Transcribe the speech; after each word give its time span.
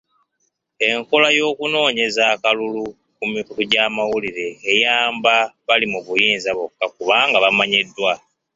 Enkola 0.89 1.27
y'okunoonyeza 1.37 2.21
akalulu 2.33 2.85
ku 3.15 3.21
emikutu 3.27 3.61
gy'amawulire 3.71 4.47
eyamba 4.73 5.33
bali 5.67 5.85
mu 5.93 5.99
buyinza 6.05 6.49
bokka 6.57 6.85
kubanga 6.95 7.37
bamanyiddwa. 7.43 8.13